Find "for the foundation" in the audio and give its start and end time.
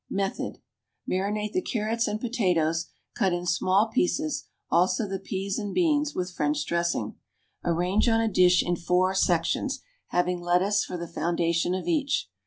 10.83-11.75